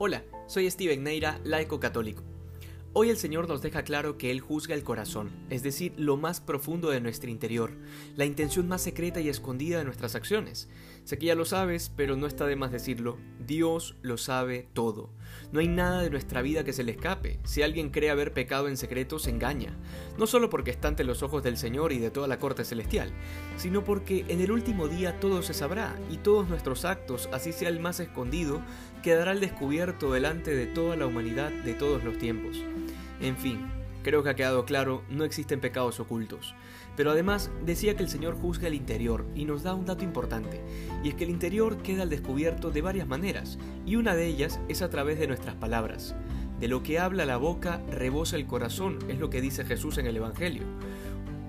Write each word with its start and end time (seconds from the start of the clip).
Hola, 0.00 0.22
soy 0.46 0.70
Steven 0.70 1.02
Neira, 1.02 1.40
laico 1.42 1.80
católico. 1.80 2.22
Hoy 2.92 3.10
el 3.10 3.16
Señor 3.16 3.48
nos 3.48 3.62
deja 3.62 3.82
claro 3.82 4.16
que 4.16 4.30
Él 4.30 4.40
juzga 4.40 4.76
el 4.76 4.84
corazón, 4.84 5.30
es 5.50 5.64
decir, 5.64 5.92
lo 5.96 6.16
más 6.16 6.40
profundo 6.40 6.88
de 6.90 7.00
nuestro 7.00 7.30
interior, 7.30 7.72
la 8.16 8.24
intención 8.24 8.66
más 8.68 8.80
secreta 8.80 9.20
y 9.20 9.28
escondida 9.28 9.78
de 9.78 9.84
nuestras 9.84 10.14
acciones. 10.14 10.68
Sé 11.04 11.18
que 11.18 11.26
ya 11.26 11.34
lo 11.34 11.44
sabes, 11.44 11.90
pero 11.94 12.16
no 12.16 12.26
está 12.26 12.46
de 12.46 12.56
más 12.56 12.70
decirlo, 12.70 13.18
Dios 13.44 13.96
lo 14.02 14.18
sabe 14.18 14.68
todo. 14.72 15.10
No 15.52 15.60
hay 15.60 15.68
nada 15.68 16.02
de 16.02 16.10
nuestra 16.10 16.42
vida 16.42 16.64
que 16.64 16.72
se 16.72 16.82
le 16.82 16.92
escape. 16.92 17.40
Si 17.44 17.62
alguien 17.62 17.90
cree 17.90 18.10
haber 18.10 18.32
pecado 18.32 18.68
en 18.68 18.76
secreto, 18.76 19.18
se 19.18 19.30
engaña. 19.30 19.76
No 20.18 20.26
solo 20.26 20.48
porque 20.48 20.70
está 20.70 20.88
ante 20.88 21.04
los 21.04 21.22
ojos 21.22 21.42
del 21.42 21.56
Señor 21.56 21.92
y 21.92 21.98
de 21.98 22.10
toda 22.10 22.26
la 22.26 22.38
corte 22.38 22.64
celestial, 22.64 23.12
sino 23.56 23.84
porque 23.84 24.24
en 24.28 24.40
el 24.40 24.50
último 24.50 24.88
día 24.88 25.20
todo 25.20 25.42
se 25.42 25.54
sabrá 25.54 25.98
y 26.10 26.18
todos 26.18 26.48
nuestros 26.48 26.84
actos, 26.84 27.28
así 27.32 27.52
sea 27.52 27.68
el 27.68 27.80
más 27.80 28.00
escondido, 28.00 28.62
quedará 29.02 29.32
al 29.32 29.40
descubierto 29.40 30.12
delante 30.12 30.54
de 30.54 30.66
toda 30.66 30.96
la 30.96 31.06
humanidad 31.06 31.50
de 31.50 31.74
todos 31.74 32.04
los 32.04 32.18
tiempos. 32.18 32.62
En 33.20 33.36
fin, 33.36 33.66
creo 34.02 34.22
que 34.22 34.30
ha 34.30 34.36
quedado 34.36 34.64
claro, 34.64 35.02
no 35.10 35.24
existen 35.24 35.60
pecados 35.60 36.00
ocultos. 36.00 36.54
Pero 36.96 37.10
además 37.10 37.50
decía 37.64 37.96
que 37.96 38.02
el 38.02 38.08
Señor 38.08 38.34
juzga 38.34 38.66
el 38.66 38.74
interior 38.74 39.26
y 39.34 39.44
nos 39.44 39.62
da 39.62 39.74
un 39.74 39.86
dato 39.86 40.04
importante, 40.04 40.62
y 41.04 41.10
es 41.10 41.14
que 41.14 41.24
el 41.24 41.30
interior 41.30 41.78
queda 41.78 42.02
al 42.02 42.10
descubierto 42.10 42.70
de 42.70 42.82
varias 42.82 43.06
maneras, 43.06 43.58
y 43.86 43.96
una 43.96 44.14
de 44.14 44.26
ellas 44.26 44.60
es 44.68 44.82
a 44.82 44.90
través 44.90 45.18
de 45.18 45.26
nuestras 45.26 45.54
palabras. 45.54 46.14
De 46.58 46.66
lo 46.66 46.82
que 46.82 46.98
habla 46.98 47.24
la 47.24 47.36
boca 47.36 47.80
rebosa 47.90 48.36
el 48.36 48.46
corazón, 48.46 48.98
es 49.08 49.18
lo 49.18 49.30
que 49.30 49.40
dice 49.40 49.64
Jesús 49.64 49.98
en 49.98 50.06
el 50.06 50.16
Evangelio. 50.16 50.64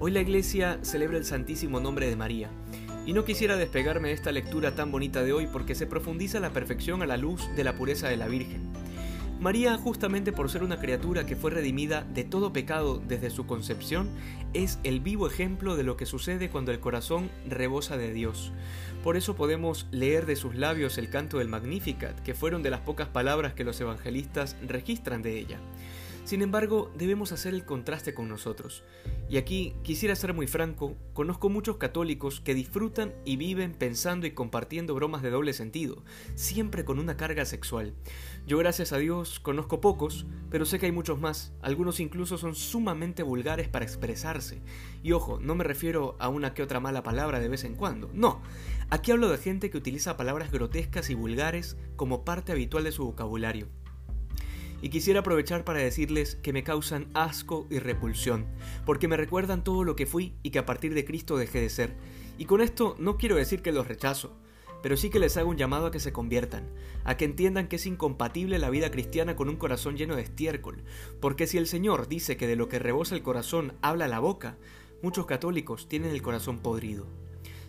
Hoy 0.00 0.10
la 0.10 0.20
iglesia 0.20 0.78
celebra 0.82 1.18
el 1.18 1.24
santísimo 1.24 1.78
nombre 1.78 2.08
de 2.08 2.16
María, 2.16 2.50
y 3.06 3.12
no 3.12 3.24
quisiera 3.24 3.56
despegarme 3.56 4.08
de 4.08 4.14
esta 4.14 4.32
lectura 4.32 4.74
tan 4.74 4.90
bonita 4.90 5.22
de 5.22 5.32
hoy 5.32 5.46
porque 5.46 5.74
se 5.74 5.86
profundiza 5.86 6.40
la 6.40 6.50
perfección 6.50 7.02
a 7.02 7.06
la 7.06 7.16
luz 7.16 7.48
de 7.56 7.64
la 7.64 7.74
pureza 7.74 8.08
de 8.08 8.16
la 8.16 8.28
Virgen. 8.28 8.72
María, 9.40 9.76
justamente 9.76 10.32
por 10.32 10.48
ser 10.48 10.62
una 10.62 10.80
criatura 10.80 11.26
que 11.26 11.36
fue 11.36 11.50
redimida 11.50 12.02
de 12.14 12.24
todo 12.24 12.52
pecado 12.52 13.02
desde 13.06 13.28
su 13.28 13.46
concepción, 13.46 14.08
es 14.54 14.78
el 14.84 15.00
vivo 15.00 15.26
ejemplo 15.26 15.76
de 15.76 15.82
lo 15.82 15.96
que 15.96 16.06
sucede 16.06 16.48
cuando 16.48 16.72
el 16.72 16.80
corazón 16.80 17.30
rebosa 17.46 17.98
de 17.98 18.12
Dios. 18.12 18.52
Por 19.02 19.18
eso 19.18 19.34
podemos 19.34 19.86
leer 19.90 20.24
de 20.24 20.36
sus 20.36 20.54
labios 20.54 20.96
el 20.96 21.10
canto 21.10 21.38
del 21.38 21.48
Magnificat, 21.48 22.18
que 22.20 22.32
fueron 22.32 22.62
de 22.62 22.70
las 22.70 22.80
pocas 22.80 23.08
palabras 23.08 23.52
que 23.52 23.64
los 23.64 23.78
evangelistas 23.80 24.56
registran 24.66 25.20
de 25.20 25.38
ella. 25.38 25.58
Sin 26.24 26.40
embargo, 26.40 26.90
debemos 26.96 27.32
hacer 27.32 27.52
el 27.52 27.66
contraste 27.66 28.14
con 28.14 28.30
nosotros. 28.30 28.82
Y 29.28 29.36
aquí 29.36 29.74
quisiera 29.82 30.16
ser 30.16 30.32
muy 30.32 30.46
franco, 30.46 30.96
conozco 31.12 31.50
muchos 31.50 31.76
católicos 31.76 32.40
que 32.40 32.54
disfrutan 32.54 33.12
y 33.26 33.36
viven 33.36 33.74
pensando 33.74 34.26
y 34.26 34.30
compartiendo 34.30 34.94
bromas 34.94 35.20
de 35.20 35.28
doble 35.28 35.52
sentido, 35.52 36.02
siempre 36.34 36.86
con 36.86 36.98
una 36.98 37.18
carga 37.18 37.44
sexual. 37.44 37.92
Yo 38.46 38.56
gracias 38.56 38.92
a 38.92 38.98
Dios 38.98 39.38
conozco 39.38 39.82
pocos, 39.82 40.24
pero 40.48 40.64
sé 40.64 40.78
que 40.78 40.86
hay 40.86 40.92
muchos 40.92 41.20
más, 41.20 41.52
algunos 41.60 42.00
incluso 42.00 42.38
son 42.38 42.54
sumamente 42.54 43.22
vulgares 43.22 43.68
para 43.68 43.84
expresarse. 43.84 44.62
Y 45.02 45.12
ojo, 45.12 45.38
no 45.40 45.54
me 45.54 45.64
refiero 45.64 46.16
a 46.20 46.30
una 46.30 46.54
que 46.54 46.62
otra 46.62 46.80
mala 46.80 47.02
palabra 47.02 47.38
de 47.38 47.48
vez 47.48 47.64
en 47.64 47.74
cuando, 47.74 48.10
no, 48.14 48.40
aquí 48.88 49.12
hablo 49.12 49.28
de 49.28 49.36
gente 49.36 49.68
que 49.68 49.76
utiliza 49.76 50.16
palabras 50.16 50.50
grotescas 50.50 51.10
y 51.10 51.14
vulgares 51.14 51.76
como 51.96 52.24
parte 52.24 52.52
habitual 52.52 52.84
de 52.84 52.92
su 52.92 53.04
vocabulario 53.04 53.68
y 54.84 54.90
quisiera 54.90 55.20
aprovechar 55.20 55.64
para 55.64 55.78
decirles 55.78 56.36
que 56.42 56.52
me 56.52 56.62
causan 56.62 57.08
asco 57.14 57.66
y 57.70 57.78
repulsión, 57.78 58.44
porque 58.84 59.08
me 59.08 59.16
recuerdan 59.16 59.64
todo 59.64 59.82
lo 59.82 59.96
que 59.96 60.04
fui 60.04 60.34
y 60.42 60.50
que 60.50 60.58
a 60.58 60.66
partir 60.66 60.92
de 60.92 61.06
Cristo 61.06 61.38
dejé 61.38 61.62
de 61.62 61.70
ser. 61.70 61.96
Y 62.36 62.44
con 62.44 62.60
esto 62.60 62.94
no 62.98 63.16
quiero 63.16 63.36
decir 63.36 63.62
que 63.62 63.72
los 63.72 63.88
rechazo, 63.88 64.36
pero 64.82 64.98
sí 64.98 65.08
que 65.08 65.18
les 65.18 65.38
hago 65.38 65.48
un 65.48 65.56
llamado 65.56 65.86
a 65.86 65.90
que 65.90 66.00
se 66.00 66.12
conviertan, 66.12 66.68
a 67.04 67.16
que 67.16 67.24
entiendan 67.24 67.66
que 67.66 67.76
es 67.76 67.86
incompatible 67.86 68.58
la 68.58 68.68
vida 68.68 68.90
cristiana 68.90 69.36
con 69.36 69.48
un 69.48 69.56
corazón 69.56 69.96
lleno 69.96 70.16
de 70.16 70.22
estiércol, 70.22 70.84
porque 71.18 71.46
si 71.46 71.56
el 71.56 71.66
Señor 71.66 72.06
dice 72.06 72.36
que 72.36 72.46
de 72.46 72.56
lo 72.56 72.68
que 72.68 72.78
rebosa 72.78 73.14
el 73.14 73.22
corazón 73.22 73.72
habla 73.80 74.06
la 74.06 74.18
boca, 74.18 74.58
muchos 75.00 75.24
católicos 75.24 75.88
tienen 75.88 76.10
el 76.10 76.20
corazón 76.20 76.58
podrido. 76.58 77.06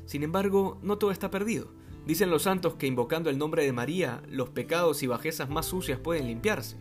Sin 0.05 0.21
embargo, 0.21 0.79
no 0.83 0.97
todo 0.97 1.11
está 1.11 1.31
perdido. 1.31 1.71
Dicen 2.05 2.29
los 2.29 2.43
santos 2.43 2.75
que 2.75 2.87
invocando 2.87 3.29
el 3.29 3.37
nombre 3.37 3.63
de 3.63 3.71
María, 3.71 4.21
los 4.27 4.49
pecados 4.49 5.01
y 5.01 5.07
bajezas 5.07 5.49
más 5.49 5.65
sucias 5.65 5.97
pueden 5.97 6.27
limpiarse. 6.27 6.75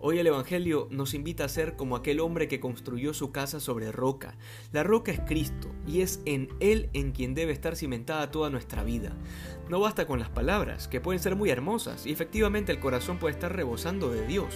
Hoy 0.00 0.20
el 0.20 0.28
Evangelio 0.28 0.86
nos 0.92 1.12
invita 1.12 1.44
a 1.44 1.48
ser 1.48 1.74
como 1.74 1.96
aquel 1.96 2.20
hombre 2.20 2.46
que 2.46 2.60
construyó 2.60 3.12
su 3.14 3.32
casa 3.32 3.58
sobre 3.58 3.90
roca. 3.90 4.36
La 4.70 4.84
roca 4.84 5.10
es 5.10 5.18
Cristo 5.18 5.72
y 5.88 6.02
es 6.02 6.20
en 6.24 6.50
Él 6.60 6.88
en 6.92 7.10
quien 7.10 7.34
debe 7.34 7.50
estar 7.50 7.74
cimentada 7.74 8.30
toda 8.30 8.48
nuestra 8.48 8.84
vida. 8.84 9.16
No 9.68 9.80
basta 9.80 10.06
con 10.06 10.20
las 10.20 10.28
palabras, 10.30 10.86
que 10.86 11.00
pueden 11.00 11.20
ser 11.20 11.34
muy 11.34 11.50
hermosas 11.50 12.06
y 12.06 12.12
efectivamente 12.12 12.70
el 12.70 12.78
corazón 12.78 13.18
puede 13.18 13.34
estar 13.34 13.52
rebosando 13.52 14.08
de 14.08 14.24
Dios. 14.24 14.54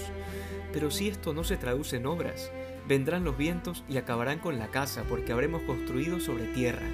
Pero 0.73 0.93
si 0.93 1.09
esto 1.09 1.35
no 1.35 1.43
se 1.43 1.57
traduce 1.57 1.97
en 1.97 2.07
obras, 2.07 2.53
vendrán 2.87 3.25
los 3.25 3.37
vientos 3.37 3.83
y 3.89 3.97
acabarán 3.97 4.39
con 4.39 4.61
la 4.61 4.71
casa 4.71 5.03
porque 5.09 5.33
habremos 5.33 5.63
construido 5.63 6.21
sobre 6.21 6.47
tierra. 6.47 6.89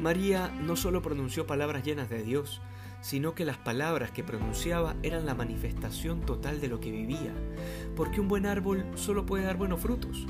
María 0.00 0.48
no 0.48 0.76
solo 0.76 1.02
pronunció 1.02 1.46
palabras 1.46 1.84
llenas 1.84 2.08
de 2.08 2.22
Dios, 2.22 2.62
sino 3.00 3.34
que 3.34 3.44
las 3.44 3.56
palabras 3.58 4.10
que 4.10 4.24
pronunciaba 4.24 4.94
eran 5.02 5.26
la 5.26 5.34
manifestación 5.34 6.20
total 6.20 6.60
de 6.60 6.68
lo 6.68 6.80
que 6.80 6.90
vivía, 6.90 7.32
porque 7.96 8.20
un 8.20 8.28
buen 8.28 8.46
árbol 8.46 8.84
solo 8.94 9.26
puede 9.26 9.44
dar 9.44 9.56
buenos 9.56 9.80
frutos. 9.80 10.26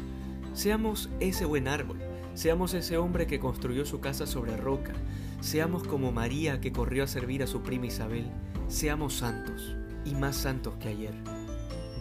Seamos 0.53 1.11
ese 1.21 1.45
buen 1.45 1.69
árbol, 1.69 1.99
seamos 2.35 2.75
ese 2.75 2.97
hombre 2.97 3.27
que 3.27 3.41
construyó 3.41 3.85
su 3.85 4.01
casa 4.01 4.27
sobre 4.27 4.57
roca, 4.57 4.93
seamos 5.41 5.87
como 5.87 6.13
María 6.13 6.61
que 6.61 6.73
corrió 6.73 7.05
a 7.05 7.09
servir 7.09 7.43
a 7.43 7.47
su 7.47 7.63
prima 7.63 7.87
Isabel, 7.87 8.31
seamos 8.69 9.15
santos 9.15 9.77
y 10.05 10.15
más 10.15 10.37
santos 10.37 10.75
que 10.81 10.89
ayer. 10.89 11.15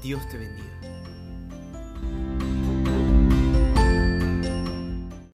Dios 0.02 0.28
te 0.30 0.38
bendiga. 0.38 0.89